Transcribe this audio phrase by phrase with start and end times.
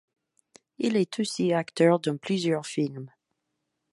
[0.79, 3.11] Il est aussi acteur dans plusieurs films.